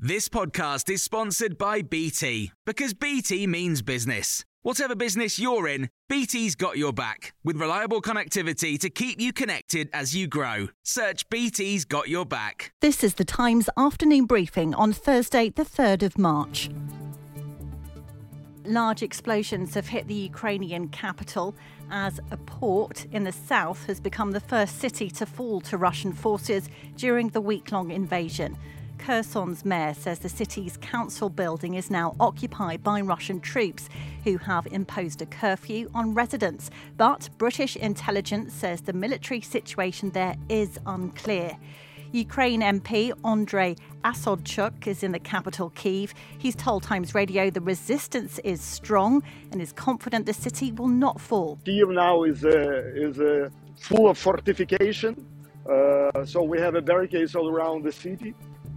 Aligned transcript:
This 0.00 0.28
podcast 0.28 0.88
is 0.90 1.02
sponsored 1.02 1.58
by 1.58 1.82
BT 1.82 2.52
because 2.64 2.94
BT 2.94 3.48
means 3.48 3.82
business. 3.82 4.44
Whatever 4.62 4.94
business 4.94 5.40
you're 5.40 5.66
in, 5.66 5.90
BT's 6.08 6.54
got 6.54 6.78
your 6.78 6.92
back 6.92 7.34
with 7.42 7.56
reliable 7.56 8.00
connectivity 8.00 8.78
to 8.78 8.90
keep 8.90 9.20
you 9.20 9.32
connected 9.32 9.90
as 9.92 10.14
you 10.14 10.28
grow. 10.28 10.68
Search 10.84 11.28
BT's 11.30 11.84
got 11.84 12.08
your 12.08 12.24
back. 12.24 12.70
This 12.80 13.02
is 13.02 13.14
the 13.14 13.24
Times 13.24 13.68
afternoon 13.76 14.26
briefing 14.26 14.72
on 14.72 14.92
Thursday, 14.92 15.50
the 15.50 15.64
3rd 15.64 16.04
of 16.04 16.16
March. 16.16 16.70
Large 18.64 19.02
explosions 19.02 19.74
have 19.74 19.88
hit 19.88 20.06
the 20.06 20.14
Ukrainian 20.14 20.90
capital 20.90 21.56
as 21.90 22.20
a 22.30 22.36
port 22.36 23.04
in 23.10 23.24
the 23.24 23.32
south 23.32 23.86
has 23.86 23.98
become 23.98 24.30
the 24.30 24.38
first 24.38 24.78
city 24.78 25.10
to 25.10 25.26
fall 25.26 25.60
to 25.62 25.76
Russian 25.76 26.12
forces 26.12 26.68
during 26.94 27.30
the 27.30 27.40
week 27.40 27.72
long 27.72 27.90
invasion. 27.90 28.56
Kherson's 28.98 29.64
mayor 29.64 29.94
says 29.94 30.18
the 30.18 30.28
city's 30.28 30.76
council 30.78 31.30
building 31.30 31.74
is 31.74 31.90
now 31.90 32.14
occupied 32.20 32.82
by 32.82 33.00
Russian 33.00 33.40
troops 33.40 33.88
who 34.24 34.36
have 34.38 34.66
imposed 34.66 35.22
a 35.22 35.26
curfew 35.26 35.90
on 35.94 36.14
residents. 36.14 36.70
But 36.96 37.30
British 37.38 37.76
intelligence 37.76 38.52
says 38.52 38.82
the 38.82 38.92
military 38.92 39.40
situation 39.40 40.10
there 40.10 40.36
is 40.48 40.78
unclear. 40.86 41.56
Ukraine 42.12 42.62
MP 42.62 43.12
Andrei 43.24 43.76
Osadchuk 44.02 44.86
is 44.86 45.02
in 45.02 45.12
the 45.12 45.18
capital, 45.18 45.70
Kiev. 45.70 46.14
He's 46.38 46.54
told 46.54 46.82
Times 46.82 47.14
Radio 47.14 47.50
the 47.50 47.60
resistance 47.60 48.38
is 48.44 48.62
strong 48.62 49.22
and 49.52 49.60
is 49.60 49.72
confident 49.72 50.24
the 50.24 50.32
city 50.32 50.72
will 50.72 50.88
not 50.88 51.20
fall. 51.20 51.58
Kiev 51.64 51.90
now 51.90 52.22
is 52.22 52.44
uh, 52.44 52.50
is 52.94 53.20
uh, 53.20 53.50
full 53.78 54.08
of 54.08 54.16
fortification, 54.16 55.26
uh, 55.68 56.24
so 56.24 56.42
we 56.42 56.58
have 56.58 56.74
a 56.74 56.80
barricades 56.80 57.34
all 57.34 57.50
around 57.50 57.84
the 57.84 57.92
city 57.92 58.34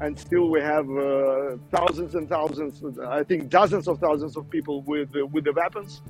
and 0.00 0.18
still 0.18 0.48
we 0.48 0.60
have 0.60 0.88
uh, 0.90 1.56
thousands 1.70 2.14
and 2.14 2.28
thousands, 2.28 2.82
I 2.98 3.22
think 3.22 3.48
dozens 3.48 3.88
of 3.88 3.98
thousands 3.98 4.36
of 4.36 4.48
people 4.50 4.82
with 4.82 5.14
uh, 5.16 5.26
with 5.26 5.44
the 5.44 5.52
weapons. 5.52 6.02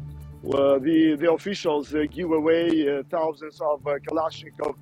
Uh, 0.45 0.79
the 0.79 1.17
the 1.19 1.33
officials 1.33 1.95
uh, 1.95 2.05
give 2.11 2.31
away 2.31 2.69
uh, 2.87 3.03
thousands 3.11 3.61
of 3.61 3.87
uh, 3.87 3.99
Kalashnikov 4.07 4.77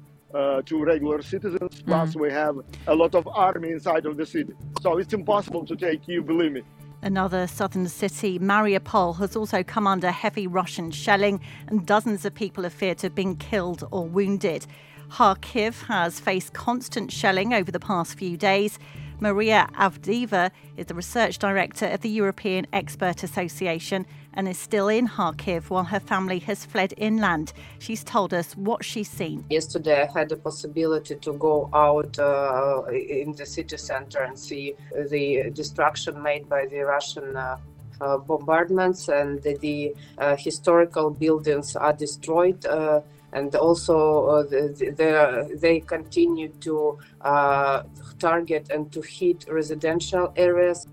to 0.64 0.84
regular 0.84 1.20
citizens. 1.22 1.82
Plus, 1.82 2.14
mm. 2.14 2.20
we 2.20 2.30
have 2.30 2.56
a 2.86 2.94
lot 2.94 3.14
of 3.14 3.28
army 3.28 3.70
inside 3.70 4.06
of 4.06 4.16
the 4.16 4.26
city, 4.26 4.54
so 4.80 4.98
it's 4.98 5.12
impossible 5.12 5.64
to 5.66 5.76
take 5.76 6.08
you. 6.08 6.22
Believe 6.22 6.52
me. 6.52 6.62
Another 7.04 7.48
southern 7.48 7.88
city, 7.88 8.38
Mariupol, 8.38 9.18
has 9.18 9.34
also 9.34 9.64
come 9.64 9.88
under 9.88 10.12
heavy 10.12 10.46
Russian 10.46 10.92
shelling, 10.92 11.40
and 11.66 11.84
dozens 11.84 12.24
of 12.24 12.32
people 12.32 12.64
are 12.64 12.70
feared 12.70 12.98
to 12.98 13.06
have 13.06 13.14
been 13.14 13.34
killed 13.34 13.86
or 13.90 14.06
wounded. 14.06 14.66
Kharkiv 15.12 15.84
has 15.88 16.18
faced 16.18 16.54
constant 16.54 17.12
shelling 17.12 17.52
over 17.52 17.70
the 17.70 17.78
past 17.78 18.14
few 18.14 18.38
days. 18.38 18.78
Maria 19.20 19.68
Avdeeva 19.74 20.50
is 20.78 20.86
the 20.86 20.94
research 20.94 21.38
director 21.38 21.86
of 21.86 22.00
the 22.00 22.08
European 22.08 22.66
Expert 22.72 23.22
Association 23.22 24.06
and 24.32 24.48
is 24.48 24.56
still 24.56 24.88
in 24.88 25.06
Kharkiv 25.06 25.68
while 25.68 25.84
her 25.84 26.00
family 26.00 26.38
has 26.38 26.64
fled 26.64 26.94
inland. 26.96 27.52
She's 27.78 28.02
told 28.02 28.32
us 28.32 28.56
what 28.56 28.86
she's 28.86 29.10
seen. 29.10 29.44
Yesterday, 29.50 30.08
I 30.08 30.18
had 30.18 30.30
the 30.30 30.38
possibility 30.38 31.16
to 31.16 31.32
go 31.34 31.68
out 31.74 32.18
uh, 32.18 32.84
in 32.90 33.32
the 33.32 33.44
city 33.44 33.76
center 33.76 34.20
and 34.20 34.38
see 34.38 34.74
the 35.10 35.50
destruction 35.52 36.22
made 36.22 36.48
by 36.48 36.64
the 36.70 36.80
Russian. 36.80 37.36
Uh, 37.36 37.58
uh, 38.00 38.18
bombardments 38.18 39.08
and 39.08 39.40
the, 39.42 39.56
the 39.58 39.94
uh, 40.18 40.34
historical 40.34 41.10
buildings 41.10 41.76
are 41.76 41.92
destroyed 41.92 42.66
uh, 42.66 43.00
and 43.32 43.54
also 43.56 44.26
uh, 44.26 44.42
the, 44.42 44.92
the, 44.96 45.58
they 45.58 45.80
continue 45.80 46.48
to 46.60 46.98
uh, 47.22 47.82
target 48.18 48.70
and 48.70 48.92
to 48.92 49.00
hit 49.00 49.44
residential 49.48 50.32
areas. 50.36 50.86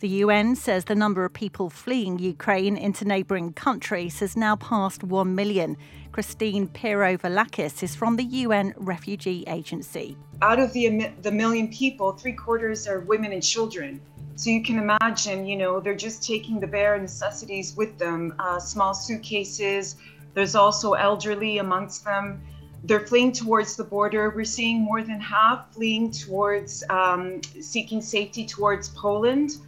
The 0.00 0.08
UN 0.26 0.56
says 0.56 0.86
the 0.86 0.96
number 0.96 1.24
of 1.24 1.32
people 1.32 1.70
fleeing 1.70 2.18
Ukraine 2.18 2.76
into 2.76 3.04
neighbouring 3.04 3.52
countries 3.52 4.18
has 4.18 4.36
now 4.36 4.56
passed 4.56 5.04
1 5.04 5.34
million. 5.34 5.76
Christine 6.10 6.66
Pirovolakis 6.66 7.84
is 7.84 7.94
from 7.94 8.16
the 8.16 8.24
UN 8.24 8.74
Refugee 8.76 9.44
Agency. 9.46 10.16
Out 10.42 10.58
of 10.58 10.72
the, 10.72 11.12
the 11.22 11.30
million 11.30 11.68
people, 11.68 12.10
three 12.10 12.32
quarters 12.32 12.88
are 12.88 12.98
women 13.00 13.32
and 13.32 13.42
children. 13.44 14.00
So 14.34 14.50
you 14.50 14.62
can 14.64 14.78
imagine, 14.78 15.46
you 15.46 15.54
know, 15.54 15.78
they're 15.78 15.94
just 15.94 16.22
taking 16.22 16.58
the 16.58 16.66
bare 16.66 16.98
necessities 16.98 17.76
with 17.76 17.96
them 17.96 18.34
uh, 18.40 18.58
small 18.58 18.94
suitcases, 18.94 19.96
there's 20.34 20.54
also 20.54 20.92
elderly 20.94 21.58
amongst 21.58 22.04
them. 22.04 22.42
They're 22.84 23.06
fleeing 23.06 23.32
towards 23.32 23.76
the 23.76 23.84
border. 23.84 24.30
We're 24.30 24.44
seeing 24.44 24.80
more 24.80 25.02
than 25.02 25.20
half 25.20 25.72
fleeing 25.72 26.10
towards 26.10 26.82
um, 26.90 27.40
seeking 27.60 28.00
safety 28.00 28.44
towards 28.44 28.88
Poland. 28.90 29.58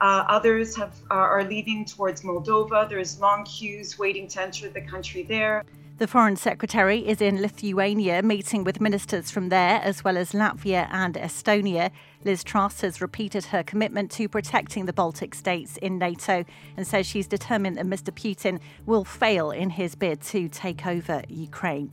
Uh, 0.00 0.24
others 0.28 0.74
have 0.76 0.94
are 1.10 1.44
leaving 1.44 1.84
towards 1.84 2.22
Moldova. 2.22 2.88
There's 2.88 3.20
long 3.20 3.44
queues 3.44 3.98
waiting 3.98 4.26
to 4.28 4.42
enter 4.42 4.68
the 4.68 4.80
country 4.80 5.22
there. 5.22 5.64
The 5.96 6.08
Foreign 6.08 6.34
Secretary 6.34 7.06
is 7.06 7.20
in 7.20 7.40
Lithuania 7.40 8.20
meeting 8.20 8.64
with 8.64 8.80
ministers 8.80 9.30
from 9.30 9.48
there, 9.50 9.80
as 9.80 10.02
well 10.02 10.16
as 10.16 10.32
Latvia 10.32 10.88
and 10.90 11.14
Estonia. 11.14 11.92
Liz 12.24 12.42
Truss 12.42 12.80
has 12.80 13.00
repeated 13.00 13.46
her 13.46 13.62
commitment 13.62 14.10
to 14.12 14.28
protecting 14.28 14.86
the 14.86 14.92
Baltic 14.92 15.34
states 15.34 15.76
in 15.78 15.98
NATO 15.98 16.44
and 16.76 16.86
says 16.86 17.06
she's 17.06 17.26
determined 17.26 17.76
that 17.76 17.86
Mr. 17.86 18.10
Putin 18.10 18.60
will 18.86 19.04
fail 19.04 19.50
in 19.50 19.70
his 19.70 19.94
bid 19.94 20.22
to 20.22 20.48
take 20.48 20.86
over 20.86 21.22
Ukraine. 21.28 21.92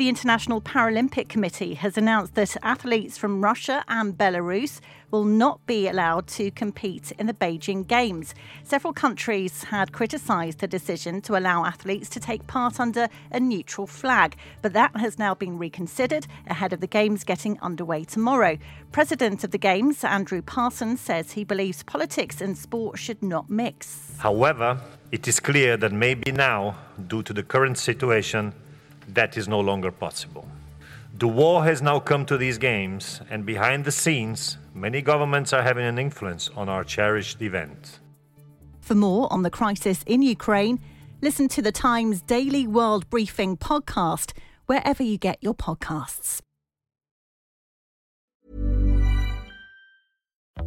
The 0.00 0.08
International 0.08 0.62
Paralympic 0.62 1.28
Committee 1.28 1.74
has 1.74 1.98
announced 1.98 2.34
that 2.34 2.56
athletes 2.62 3.18
from 3.18 3.44
Russia 3.44 3.84
and 3.86 4.16
Belarus 4.16 4.80
will 5.10 5.26
not 5.26 5.66
be 5.66 5.88
allowed 5.88 6.26
to 6.28 6.50
compete 6.52 7.12
in 7.18 7.26
the 7.26 7.34
Beijing 7.34 7.86
Games. 7.86 8.34
Several 8.62 8.94
countries 8.94 9.64
had 9.64 9.92
criticised 9.92 10.60
the 10.60 10.66
decision 10.66 11.20
to 11.20 11.36
allow 11.36 11.66
athletes 11.66 12.08
to 12.10 12.18
take 12.18 12.46
part 12.46 12.80
under 12.80 13.08
a 13.30 13.38
neutral 13.38 13.86
flag, 13.86 14.36
but 14.62 14.72
that 14.72 14.96
has 14.96 15.18
now 15.18 15.34
been 15.34 15.58
reconsidered 15.58 16.26
ahead 16.46 16.72
of 16.72 16.80
the 16.80 16.86
Games 16.86 17.22
getting 17.22 17.60
underway 17.60 18.02
tomorrow. 18.04 18.56
President 18.92 19.44
of 19.44 19.50
the 19.50 19.58
Games, 19.58 20.02
Andrew 20.02 20.40
Parsons, 20.40 21.02
says 21.02 21.32
he 21.32 21.44
believes 21.44 21.82
politics 21.82 22.40
and 22.40 22.56
sport 22.56 22.98
should 22.98 23.22
not 23.22 23.50
mix. 23.50 24.14
However, 24.16 24.80
it 25.12 25.28
is 25.28 25.40
clear 25.40 25.76
that 25.76 25.92
maybe 25.92 26.32
now, 26.32 26.78
due 27.06 27.22
to 27.24 27.34
the 27.34 27.42
current 27.42 27.76
situation, 27.76 28.54
that 29.14 29.36
is 29.36 29.48
no 29.48 29.60
longer 29.60 29.90
possible. 29.90 30.46
The 31.18 31.28
war 31.28 31.64
has 31.64 31.82
now 31.82 32.00
come 32.00 32.24
to 32.26 32.38
these 32.38 32.56
games, 32.56 33.20
and 33.30 33.44
behind 33.44 33.84
the 33.84 33.92
scenes, 33.92 34.58
many 34.74 35.02
governments 35.02 35.52
are 35.52 35.62
having 35.62 35.84
an 35.84 35.98
influence 35.98 36.48
on 36.56 36.68
our 36.68 36.84
cherished 36.84 37.42
event. 37.42 37.98
For 38.80 38.94
more 38.94 39.32
on 39.32 39.42
the 39.42 39.50
crisis 39.50 40.02
in 40.06 40.22
Ukraine, 40.22 40.80
listen 41.20 41.48
to 41.48 41.62
the 41.62 41.72
Times 41.72 42.22
Daily 42.22 42.66
World 42.66 43.08
Briefing 43.10 43.56
podcast 43.56 44.32
wherever 44.66 45.02
you 45.02 45.18
get 45.18 45.38
your 45.42 45.54
podcasts. 45.54 46.40